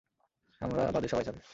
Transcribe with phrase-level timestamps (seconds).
[0.61, 1.41] আমরা বাদে সবাই যাবে।